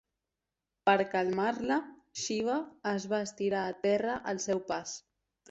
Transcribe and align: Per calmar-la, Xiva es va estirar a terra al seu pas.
Per 0.89 0.95
calmar-la, 1.11 1.77
Xiva 2.23 2.57
es 2.93 3.07
va 3.13 3.21
estirar 3.27 3.61
a 3.67 3.77
terra 3.85 4.19
al 4.35 4.43
seu 4.49 4.65
pas. 4.75 4.99